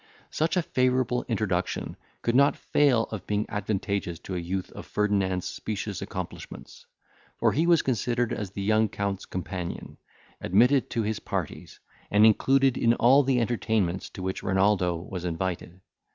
Such 0.31 0.57
a 0.57 0.63
favourable 0.63 1.23
introduction 1.27 1.95
could 2.23 2.33
not 2.33 2.57
fail 2.57 3.03
of 3.11 3.27
being 3.27 3.45
advantageous 3.49 4.17
to 4.21 4.35
a 4.35 4.39
youth 4.39 4.71
of 4.71 4.87
Ferdinand's 4.87 5.45
specious 5.47 6.01
accomplishments; 6.01 6.87
for 7.37 7.51
he 7.51 7.67
was 7.67 7.83
considered 7.83 8.33
as 8.33 8.49
the 8.49 8.63
young 8.63 8.89
Count's 8.89 9.27
companion, 9.27 9.97
admitted 10.41 10.85
into 10.85 11.03
his 11.03 11.19
parties, 11.19 11.79
and 12.09 12.25
included 12.25 12.79
in 12.79 12.95
all 12.95 13.21
the 13.21 13.39
entertainments 13.39 14.09
to 14.09 14.23
which 14.23 14.41
Renaldo 14.41 14.95
was 14.95 15.23
invited. 15.23 15.81